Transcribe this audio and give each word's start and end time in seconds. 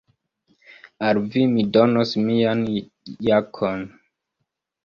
Al 1.09 1.19
vi 1.35 1.43
mi 1.51 1.65
donos 1.77 2.15
mian 2.31 2.65
jakon. 3.29 3.85